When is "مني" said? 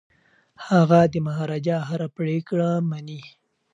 2.89-3.21